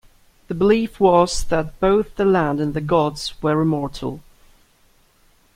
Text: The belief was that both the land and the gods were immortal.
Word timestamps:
The 0.47 0.55
belief 0.55 0.99
was 0.99 1.43
that 1.43 1.79
both 1.79 2.15
the 2.15 2.25
land 2.25 2.59
and 2.59 2.73
the 2.73 2.81
gods 2.81 3.35
were 3.43 3.61
immortal. 3.61 4.23